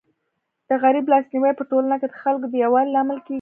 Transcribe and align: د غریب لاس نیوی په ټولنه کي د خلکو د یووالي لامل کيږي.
د 0.69 0.71
غریب 0.83 1.05
لاس 1.11 1.25
نیوی 1.33 1.51
په 1.57 1.63
ټولنه 1.71 1.95
کي 2.01 2.07
د 2.09 2.13
خلکو 2.23 2.45
د 2.49 2.55
یووالي 2.63 2.91
لامل 2.93 3.17
کيږي. 3.25 3.29